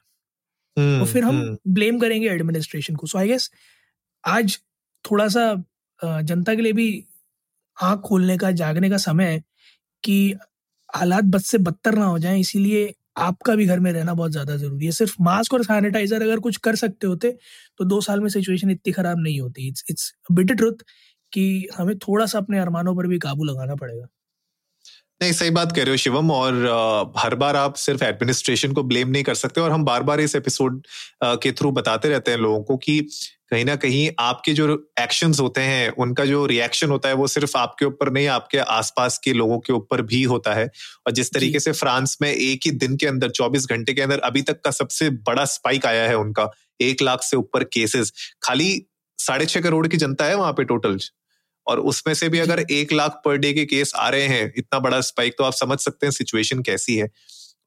और 0.78 1.06
फिर 1.08 1.24
हम 1.24 1.58
ब्लेम 1.70 1.94
हम्म। 1.94 2.02
करेंगे 2.02 2.30
एडमिनिस्ट्रेशन 2.30 2.96
को। 2.96 3.08
सो 3.08 3.18
आई 3.20 3.28
गेस 3.28 3.50
आज 4.24 4.60
थोड़ा 5.06 5.28
सा 5.30 5.54
जनता 6.02 6.56
के 6.56 6.62
लिए 6.62 6.74
भी 6.74 6.88
आँख 7.78 8.00
खोलने 8.02 8.38
का 8.38 8.52
जागने 8.54 8.90
का 8.90 8.98
समय 9.00 9.26
है 9.26 9.44
कि 10.04 10.36
हालात 10.90 11.24
बद 11.26 11.42
से 11.44 11.58
बदतर 11.60 11.96
ना 11.98 12.06
हो 12.06 12.20
जाएँ 12.20 12.40
इसीलिए 12.40 12.94
आपका 13.20 13.56
भी 13.56 13.66
घर 13.66 13.80
में 13.80 13.92
रहना 13.94 14.14
बहुत 14.14 14.32
ज़्यादा 14.32 14.56
ज़रूरी 14.58 14.86
है। 14.86 14.92
सिर्फ़ 14.94 15.16
मास्क 15.22 15.54
और 15.54 15.64
सैनिटाइजर 15.64 16.24
अगर 16.24 16.40
कुछ 16.40 16.58
कर 16.60 16.76
सकते 16.78 17.08
होते 17.08 17.32
तो 17.80 17.86
दो 17.86 18.00
साल 18.02 18.22
में 18.22 18.30
सिचुएशन 18.30 18.70
इतनी 18.72 18.94
ख़राब 18.94 19.20
नहीं 19.20 19.40
होती। 19.42 19.68
इट्स 19.68 19.84
इट्स 19.90 20.14
बिट 20.32 20.52
ट्रुथ 20.54 20.84
कि 21.34 21.68
हमें 21.76 21.98
थोड़ा 22.00 22.26
सा 22.26 22.40
अपने 22.40 22.60
अरमानों 22.60 22.96
पर 22.96 23.08
भी 23.08 23.20
काबू 23.20 23.44
लगाना 23.44 23.76
पड़ेगा। 23.76 24.08
नहीं 25.24 25.34
सही 25.34 25.50
बात 25.50 25.72
कह 25.72 25.84
रहे 25.84 25.92
हो 25.92 25.98
शिवम 25.98 26.32
और 26.32 27.14
हर 27.18 27.36
बार 27.36 27.56
आप 27.56 27.76
सिर्फ़ 27.76 28.04
एडमिनिस्ट्रेशन 28.04 28.72
को 28.74 28.84
ब्लेम 28.84 29.10
नहीं 29.10 29.24
कर 29.24 29.36
सकते 29.36 29.62
और 29.62 29.72
हम 29.72 29.84
बार 29.86 30.04
बार 30.04 30.20
इस 30.20 30.36
एपिसोड 30.36 30.82
के 31.24 31.52
थ्रू 31.52 31.72
बताते 31.72 32.10
रहते 32.10 32.32
हैं 32.32 32.38
लोगों 32.38 32.64
को 32.64 32.78
कि 32.78 33.00
कहीं 33.52 33.66
ना 33.66 33.76
कहीं 33.76 34.10
आपके 34.20 34.54
जो 34.54 34.68
एक्शंस 35.00 35.40
होते 35.40 35.62
हैं 35.62 35.90
उनका 35.98 36.26
जो 36.26 36.46
रिएक्शन 36.46 36.90
होता 36.90 37.10
है 37.10 37.16
वो 37.16 37.28
सिर्फ़ 37.28 37.58
आपके 37.58 37.86
ऊपर 37.86 38.12
नहीं 38.12 38.28
आपके 38.28 38.58
आसपास 38.58 39.18
के 39.18 39.34
लोगों 39.34 39.60
के 39.60 39.74
ऊपर 39.74 40.02
भी 40.02 40.24
होता 40.24 40.54
है। 40.54 40.66
और 41.08 41.12
जिस 41.12 41.34
तरीके 41.34 41.60
से 41.60 41.72
फ्रांस 41.72 42.18
में 42.22 42.32
एक 42.32 42.66
ही 42.66 42.72
दिन 42.72 42.98
के 42.98 43.08
अंदर 43.08 43.30
24 43.32 43.70
घंटे 43.70 43.94
के 43.94 44.02
अंदर 44.02 44.20
अभी 44.20 44.42
तक 44.42 44.62
का 44.62 44.72
सबसे 44.72 45.10
बड़ा 45.10 45.46
स्पाइक 45.46 45.86
आया 45.86 46.08
है 46.10 46.18
उनका 46.18 46.50
एक 46.82 47.02
लाख 47.02 47.24
से 47.24 47.38
ऊपर 47.38 47.64
केसेस 47.64 48.14
खाली 48.44 48.86
साढ़े 49.20 49.46
छह 49.46 49.62
करोड़ 49.62 49.88
की 49.88 49.98
जनता 49.98 50.26
है 50.26 50.36
वहाँ 50.36 50.54
पे 50.54 50.64
टोटल 50.64 51.00
और 51.68 51.80
उसमें 51.82 52.14
से 52.14 52.30
भी 52.30 52.40
अगर 52.40 52.60
एक 52.72 52.94
लाख 52.94 53.22
पर 53.26 53.38
डे 53.38 53.54
के 53.54 53.66
केस 53.66 53.94
आ 53.96 54.10
रहे 54.10 54.28
हैं 54.28 54.52
इतना 54.58 54.80
बड़ा 54.80 55.02
स्पाइक 55.04 55.36
तो 55.38 55.44
आप 55.44 55.54
समझ 55.54 55.80
सकते 55.80 56.06
हैं 56.06 56.12
सिचुएशन 56.12 56.62
कैसी 56.62 56.96
है। 56.96 57.10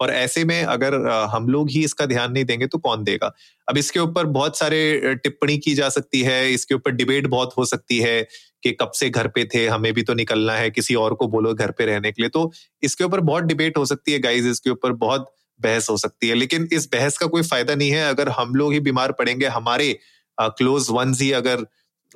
और 0.00 0.10
ऐसे 0.10 0.44
में 0.44 0.62
अगर 0.62 0.94
हम 1.30 1.46
लोग 1.48 1.70
ही 1.70 1.84
इसका 1.84 2.06
ध्यान 2.06 2.32
नहीं 2.32 2.44
देंगे 2.44 2.66
तो 2.66 2.78
कौन 2.78 3.04
देगा? 3.04 3.32
अब 3.68 3.78
इसके 3.78 4.00
ऊपर 4.00 4.26
बहुत 4.28 4.58
सारे 4.58 5.14
टिप्पणी 5.14 5.56
की 5.58 5.74
जा 5.74 5.88
सकती 5.88 6.20
है 6.22 6.52
इसके 6.52 6.74
ऊपर 6.74 6.90
डिबेट 6.92 7.26
बहुत 7.26 7.54
हो 7.58 7.64
सकती 7.64 7.98
है 7.98 8.22
कि 8.62 8.72
कब 8.72 8.90
से 8.94 9.08
घर 9.10 9.28
पे 9.28 9.44
थे 9.54 9.66
हमें 9.66 9.92
भी 9.92 10.02
तो 10.02 10.14
निकलना 10.14 10.54
है 10.54 10.70
किसी 10.70 10.94
और 10.94 11.14
को 11.14 11.28
बोलो 11.28 11.54
घर 11.54 11.70
पे 11.70 11.86
रहने 11.86 12.12
के 12.12 12.22
लिए। 12.22 12.28
तो 12.28 12.50
इसके 12.82 13.04
ऊपर 13.04 13.20
बहुत 13.22 13.44
डिबेट 13.44 13.78
हो 13.78 13.84
सकती 13.86 14.12
है 14.12 14.18
गाइज़ 14.18 14.48
इसके 14.48 14.70
ऊपर 14.70 14.92
बहुत 15.04 15.32
बहस 15.60 15.90
हो 15.90 15.96
सकती 15.96 16.28
है। 16.28 16.34
लेकिन 16.34 16.68
इस 16.72 16.88
बहस 16.92 17.18
का 17.18 17.26
कोई 17.26 17.42
फ़ायदा 17.44 17.74
नहीं 17.74 17.90
है 17.90 18.08
अगर 18.08 18.28
हम 18.30 18.54
लोग 18.54 18.72
ही 18.72 18.80
बीमार 18.80 19.12
पड़ेंगे 19.12 19.46
हमारे 19.48 19.92
क्लोज 20.38 20.88
वंस 20.90 21.20
ही 21.20 21.30
अगर 21.32 21.66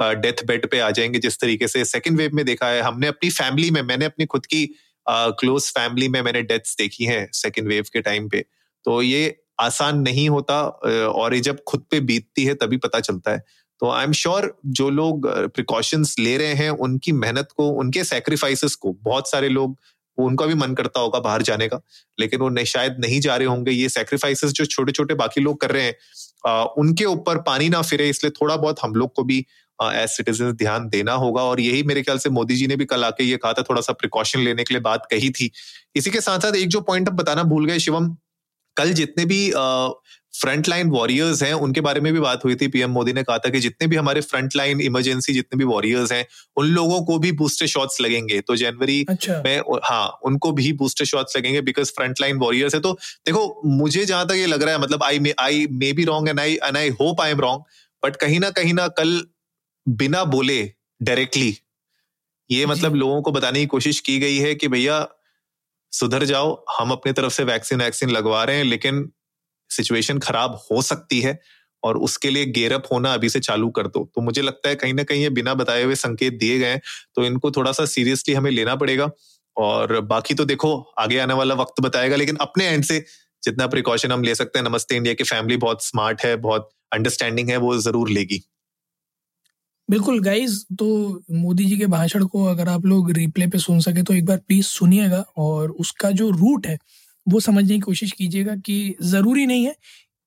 डेथ 0.02 0.45
बेड 0.47 0.71
पे 0.71 0.78
आ 0.80 0.90
जाएँगे 0.90 1.19
जिस 1.19 1.40
तरीके 1.40 1.69
से 1.69 1.85
सेकेंड 1.85 2.19
वेव 2.19 2.30
में 2.35 2.45
देखा 2.45 2.66
है। 2.66 2.80
हमने 2.83 3.07
अपनी 3.07 3.30
फैमिली 3.30 3.71
में 3.71 3.83
मैंने 3.83 4.04
अपनी 4.04 4.26
खुद 4.26 4.47
की 4.47 4.66
क्लोज 5.09 5.62
uh, 5.62 5.69
फैमिली 5.69 6.09
में 6.09 6.21
मैंने 6.23 6.42
डेथ्स 6.42 6.76
देखी 6.76 7.04
हैं 7.04 7.28
सेकेंड 7.33 7.69
वेव 7.69 7.85
के 7.92 8.00
टाइम 8.00 8.28
पे। 8.28 8.45
तो 8.85 9.02
ये 9.02 9.37
आसान 9.61 9.99
नहीं 9.99 10.28
होता 10.28 10.62
और 10.64 11.35
ये 11.35 11.40
जब 11.40 11.62
खुद 11.69 11.85
पे 11.90 12.00
बीतती 12.00 12.45
है 12.45 12.54
तभी 12.54 12.76
पता 12.76 13.00
चलता 13.00 13.30
है। 13.30 13.42
तो 13.80 13.90
आई 13.90 14.04
एम 14.04 14.12
श्योर 14.12 14.54
जो 14.66 14.88
लोग 14.90 15.26
प्रिकॉशंस 15.54 16.14
ले 16.19 16.37
रहे 16.37 16.54
हैं 16.54 16.71
उनकी 16.71 17.12
मेहनत 17.12 17.49
को 17.57 17.69
उनके 17.71 18.04
सेक्रीफाइसेस 18.04 18.75
को 18.75 18.92
बहुत 19.02 19.30
सारे 19.30 19.49
लोग 19.49 19.78
उनका 20.19 20.47
भी 20.47 20.54
मन 20.54 20.75
करता 20.75 21.00
होगा 21.00 21.19
बाहर 21.21 21.42
जाने 21.42 21.69
का 21.69 21.80
लेकिन 22.21 22.40
वो 22.40 22.64
शायद 22.64 22.97
नहीं 23.00 23.21
जा 23.21 23.37
रहे 23.37 23.47
होंगे। 23.47 23.71
ये 23.71 23.88
सेक्रीफाइसेस 23.88 24.52
जो 24.52 24.64
छोटे 24.64 24.92
छोटे 24.92 25.14
बाकी 25.14 25.40
लोग 25.40 25.61
कर 25.61 25.71
रहे 25.71 25.83
हैं 25.83 25.95
आ, 26.47 26.64
उनके 26.64 27.04
ऊपर 27.04 27.38
पानी 27.38 27.69
ना 27.69 27.83
फिरे 27.83 28.09
इसलिए 28.09 28.30
थोड़ा 28.30 28.57
बहुत 28.57 28.76
हम 28.83 28.95
लोग 28.95 29.14
को 29.14 29.23
भी 29.25 29.47
एज 29.83 30.09
सिटीजन 30.09 30.53
ध्यान 30.55 30.89
देना 30.89 31.13
होगा। 31.15 31.43
और 31.43 31.61
यही 31.61 31.83
मेरे 31.83 32.03
ख्याल 32.03 32.19
से 32.19 32.31
मोदी 32.31 32.57
जी 32.57 32.67
ने 32.67 32.77
भी 32.77 32.85
कल 32.87 33.05
आके 33.05 33.25
ये 33.25 33.37
कहा 33.37 33.53
था 33.53 33.63
थोड़ा 33.71 33.81
सा 33.81 33.93
प्रिकॉशन 33.95 34.41
लेने 34.41 34.65
के 34.65 34.75
लिए 34.75 34.81
बात 34.83 35.07
कही 35.11 35.31
थी। 35.31 35.51
इसी 35.97 36.11
के 36.11 36.21
साथ 36.21 36.39
साथ 36.39 36.57
एक 36.57 36.69
जो 36.69 36.81
पॉइंट 36.83 37.09
अब 37.09 37.15
बताना 37.17 37.43
भूल 37.45 37.67
गए 37.67 37.79
शिवम 37.79 38.17
कल 38.77 38.93
जितने 38.95 39.25
भी 39.25 39.51
फ्रंट 40.35 40.69
लाइन 40.69 40.91
वॉरियर्स 40.91 41.43
हैं 41.43 41.53
उनके 41.55 41.81
बारे 41.81 42.01
में 42.01 42.13
भी 42.13 42.21
बात 42.21 42.45
हुई 42.45 42.55
थी। 42.57 42.67
पीएम 42.69 42.91
मोदी 42.91 43.13
ने 43.13 43.23
कहा 43.23 43.39
था 43.39 43.49
कि 43.51 43.61
जितने 43.61 43.87
भी 43.89 43.97
हमारे 43.97 44.21
फ्रंट 44.23 44.57
लाइन 44.57 44.81
इमरजेंसी 44.81 45.33
जितने 45.33 45.59
भी 45.59 45.65
वॉरियर्स 45.65 46.13
हैं 46.13 46.25
उन 46.57 46.67
लोगों 46.67 47.01
को 47.05 47.19
भी 47.19 47.33
बूस्टर 47.33 47.67
शॉट्स 47.67 48.01
लगेंगे। 48.01 48.41
तो 48.41 48.57
जनवरी 48.57 49.05
अच्छा। 49.09 49.41
में 49.45 49.59
हाँ 49.85 50.07
उनको 50.25 50.53
भी 50.53 50.73
बूस्टर 50.75 51.05
शॉट्स 51.05 51.37
लगेंगे 51.37 51.61
बिकॉज़ 51.63 51.93
फ्रंट 51.97 52.21
लाइन 52.21 52.37
वॉरियर्स 52.39 52.75
है। 52.75 52.81
तो 52.81 52.93
देखो 53.27 53.61
मुझे 53.67 54.05
जहाँ 54.05 54.27
तक 54.27 54.35
ये 54.35 54.47
लग 54.47 54.63
रहा 54.63 54.75
है 54.75 54.81
मतलब 54.81 55.03
I 55.03 55.19
may 55.19 55.35
I 55.41 55.67
may 55.73 55.93
be 55.93 56.05
wrong 56.05 56.29
and 56.29 56.41
I 56.41 56.55
and 56.55 56.77
I 56.77 56.89
hope 57.01 57.21
I 57.21 57.31
am 57.31 57.41
wrong 57.41 57.63
but 58.03 58.17
कहीं 58.17 58.41
ना 58.41 58.51
कहीं 58.53 58.75
ना 58.75 58.89
कल 58.99 59.21
बिना 59.90 60.25
बोले 60.25 60.62
डायरेक्टली 61.02 61.56
ये 62.50 62.66
मतलब 62.66 62.94
लोगों 62.94 63.23
को 63.23 63.32
बताने 63.32 63.61
की 63.61 63.66
कोशिश 63.66 64.00
की 64.00 64.18
गई 64.18 64.37
है 64.37 64.54
कि 64.54 64.68
भैया 64.68 65.06
सुधर 65.92 66.25
जाओ 66.25 66.52
हम 66.70 66.90
अपनी 66.90 67.12
तरफ़ 67.12 67.32
से 67.32 67.44
वैक्सीन 67.44 67.80
वैक्सीन 67.82 68.11
लगवा 68.11 68.42
रहे 68.44 68.56
हैं 68.56 68.64
लेकिन 68.64 69.09
सिचुएशन 69.70 70.18
खराब 70.18 70.61
हो 70.70 70.82
सकती 70.82 71.20
है 71.20 71.38
और 71.82 71.97
उसके 71.99 72.30
लिए 72.30 72.44
गेरअप 72.49 72.87
होना 72.92 73.12
अभी 73.14 73.28
से 73.28 73.40
चालू 73.40 73.68
कर 73.70 73.87
दो। 73.87 74.04
तो 74.14 74.20
मुझे 74.20 74.42
लगता 74.42 74.68
है 74.68 74.75
कहीं 74.76 74.94
ना 74.94 75.02
कहीं 75.02 75.23
ये 75.23 75.30
बिना 75.30 75.54
बताए 75.54 75.82
हुए 75.82 75.94
संकेत 75.94 76.38
दिए 76.38 76.59
गए 76.59 76.76
तो 77.16 77.25
इनको 77.25 77.50
थोड़ा 77.50 77.73
सा 77.73 77.85
सीरियसली 77.87 78.35
हमें 78.35 78.50
लेना 78.50 78.75
पड़ेगा। 78.76 79.11
और 79.56 80.00
बाकी 80.02 80.35
तो 80.35 80.44
देखो 80.44 80.76
आगे 80.99 81.18
आने 81.18 81.35
वाला 81.35 81.54
वक्त 81.54 81.80
बताएगा 81.80 82.16
लेकिन 82.16 82.37
अपने 82.40 82.66
एंड 82.66 82.85
से 82.85 83.04
जितना 83.42 83.66
प्रिकॉशन 83.66 84.12
हम 84.12 84.23
ले 84.25 84.35
सकते 84.35 84.59
हैं। 84.59 84.66
नमस्ते 84.66 84.97
इंडिया 84.97 85.14
की 85.14 85.25
फैमिली 85.25 85.56
बहुत 85.59 85.85
स्मार्ट 85.85 86.25
है 86.25 86.35
बहुत 86.38 86.68
अंडरस्टैंडिंग 86.92 87.50
है 87.50 87.56
वो 87.59 87.76
ज़रूर 87.78 88.11
लेगी। 88.11 88.42
बिल्कुल 89.90 90.20
गाइज़ 90.20 90.64
तो 90.78 90.87
मोदी 91.30 91.64
जी 91.64 91.76
के 91.76 91.87
भाषण 91.87 92.25
को 92.25 92.44
अगर 92.44 92.68
आप 92.68 92.85
लोग 92.87 93.11
रिप्ले 93.11 93.47
पे 93.47 93.59
सुन 93.59 93.80
सके 93.80 94.02
तो 94.02 94.14
एक 94.14 94.26
बार 94.26 94.37
प्लीज़ 94.37 94.66
सुनिएगा 94.66 95.25
और 95.37 95.70
उसका 95.70 96.11
जो 96.11 96.30
रूट 96.30 96.66
है 96.66 96.78
वो 97.28 97.40
समझने 97.40 97.75
की 97.75 97.80
कोशिश 97.80 98.12
कीजिएगा 98.12 98.56
कि 98.56 98.97
ज़रूरी 99.02 99.47
नहीं 99.47 99.64
है 99.66 99.75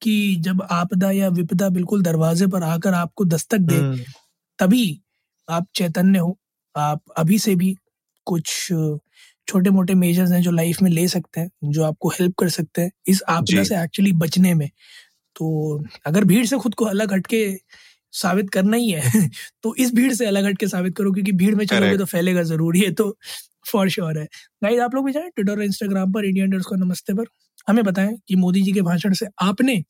कि 0.01 0.35
जब 0.35 0.67
आपदा 0.71 1.11
या 1.11 1.27
विपदा 1.29 1.69
बिल्कुल 1.69 2.01
दरवाजे 2.01 2.47
पर 2.47 2.63
आकर 2.63 2.93
आपको 2.93 3.25
दस्तक 3.25 3.57
दे 3.57 3.75
हम्म। 3.75 4.03
तभी 4.59 5.01
आप 5.49 5.67
चैतन्य 5.75 6.19
हो। 6.19 6.37
आप 6.77 7.01
अभी 7.17 7.39
से 7.39 7.55
भी 7.55 7.77
कुछ 8.25 8.67
छोटे 9.47 9.69
मोटे 9.69 9.93
मेजर्स 9.93 10.31
हैं 10.31 10.41
जो 10.41 10.51
लाइफ 10.51 10.81
में 10.81 10.91
ले 10.91 11.07
सकते 11.07 11.41
हैं 11.41 11.49
जो 11.63 11.83
आपको 11.83 12.09
हेल्प 12.09 12.35
कर 12.39 12.49
सकते 12.49 12.81
हैं 12.81 12.91
इस 13.07 13.23
आपदा 13.29 13.63
से 13.63 13.83
एक्चुअली 13.83 14.11
बचने 14.11 14.53
में। 14.53 14.69
तो 15.35 15.83
अगर 16.05 16.23
भीड़ 16.23 16.45
से 16.45 16.57
खुद 16.57 16.73
को 16.73 16.85
अलग 16.85 17.13
हटके 17.13 17.59
साबित 18.13 18.49
करना 18.49 18.77
ही 18.77 18.89
है। 18.91 19.01
तो 19.63 19.75
इस 19.79 19.93
भीड़ 19.95 20.13
से 20.13 20.25
अलग 20.25 20.45
हट 20.45 20.57
के 20.59 20.67
साबित 20.67 20.95
करो 20.97 21.11
क्योंकि 21.13 21.31
भीड़ 21.33 21.55
में 21.55 21.65
चलोगे 21.67 21.97
तो 21.97 22.05
फैलेगा 22.05 22.43
ज़रूरी 22.43 22.81
है 22.81 22.91
तो 22.93 23.15
फॉर 23.71 23.89
श्योर 23.89 24.19
है। 24.19 24.25
गाइस 24.63 24.79
आप 24.81 24.95
लोग 24.95 25.05
भी 25.05 25.11
जाए 25.13 25.29
ट्विटर 25.35 25.51
और 25.53 25.63
इंस्टाग्राम 25.63 26.11
पर 26.13 26.25
इंडियन 26.25 26.49
डर्स 26.49 26.65
को 26.65 26.75
नमस्ते 26.75 27.13
पर। 27.13 27.25
हमें 27.69 27.83
बताएँ 27.85 28.17
कि 28.27 28.35
मोदी 28.35 28.61
जी 28.61 28.71
के 28.73 28.81
भाषण 28.81 29.13
से 29.13 29.27
आपने 29.41 29.83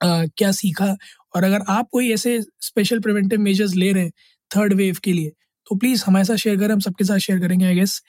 आ, 0.00 0.26
क्या 0.36 0.52
सीखा? 0.52 0.96
और 1.36 1.44
अगर 1.44 1.62
आप 1.70 1.88
कोई 1.92 2.12
ऐसे 2.12 2.40
स्पेशल 2.62 3.00
प्रिवेंटिव 3.00 3.40
मेजर्स 3.40 3.74
ले 3.76 3.92
रहे 3.92 4.04
हैं 4.04 4.12
थर्ड 4.50 4.74
वेव 4.74 4.96
के 5.04 5.12
लिए 5.12 5.32
तो 5.66 5.76
प्लीज़ 5.76 6.04
हमारे 6.06 6.24
साथ 6.24 6.36
शेयर 6.36 6.56
करें 6.58 6.72
हम 6.74 6.80
सबके 6.80 7.04
साथ 7.04 7.18
शेयर 7.18 7.40
करेंगे 7.40 7.66
आई 7.66 7.74
गेस 7.74 8.00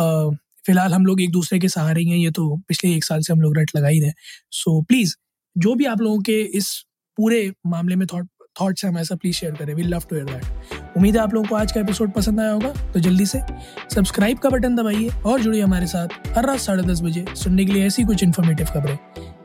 फ़िलहाल 0.00 0.94
हम 0.94 1.06
लोग 1.06 1.20
एक 1.22 1.30
दूसरे 1.30 1.58
के 1.58 1.68
सहारे 1.68 2.04
हैं 2.04 2.16
ये 2.16 2.30
तो 2.30 2.56
पिछले 2.68 2.94
एक 2.96 3.04
साल 3.04 3.20
से 3.22 3.32
हम 3.32 3.40
लोग 3.40 3.58
रट 3.58 3.70
लगा 3.76 3.88
ही 3.88 4.00
रहे 4.00 4.12
सो 4.52 4.80
so, 4.80 4.86
प्लीज़ 4.88 5.14
जो 5.56 5.74
भी 5.74 5.84
आप 5.84 6.00
लोगों 6.00 6.20
के 6.22 6.40
इस 6.58 6.70
पूरे 7.18 7.52
मामले 7.66 7.96
में 7.96 8.06
थॉट 8.14 8.28
थॉट्स 8.60 8.84
हैं 8.84 8.90
हमारे 8.90 9.04
साथ 9.04 9.16
प्लीज़ 9.16 9.36
शेयर 9.36 9.54
करें। 9.54 9.74
We 9.74 9.82
love 9.82 10.02
to 10.10 10.16
hear 10.16 10.26
that 10.26 10.96
उम्मीद 10.96 11.16
है 11.16 11.22
आप 11.22 11.34
लोगों 11.34 11.48
को 11.48 11.56
आज 11.56 11.72
का 11.72 11.80
एपिसोड 11.80 12.10
पसंद 12.12 12.40
आया 12.40 12.50
होगा। 12.50 12.72
तो 12.92 13.00
जल्दी 13.00 13.26
से 13.26 13.40
सब्सक्राइब 13.94 14.38
का 14.38 14.50
बटन 14.50 14.76
दबाइए 14.76 15.08
और 15.26 15.40
जुड़िए 15.40 15.62
हमारे 15.62 15.86
साथ 15.86 16.28
हर 16.36 16.46
रात 16.46 16.58
साढ़े 16.58 16.82
दस 16.82 17.00
बजे 17.02 17.24
सुनने 17.36 17.64
के 17.64 17.72
लिए 17.72 17.86
ऐसी 17.86 18.04
कुछ 18.04 18.22
इन्फॉर्मेटिव 18.22 18.66
खबरें। 18.66 18.96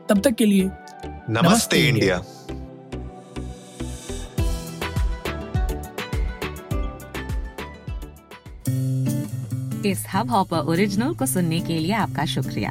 तब 0.08 0.20
तक 0.20 0.34
के 0.34 0.46
लिए 0.46 0.64
नमस्ते, 0.64 1.40
नमस्ते 1.42 1.88
इंडिया। 1.88 2.22
इस 9.86 10.04
हब 10.14 10.30
हॉपर 10.30 10.58
ओरिजिनल 10.70 11.14
को 11.14 11.26
सुनने 11.26 11.60
के 11.60 11.78
लिए 11.78 11.92
आपका 11.94 12.24
शुक्रिया। 12.26 12.70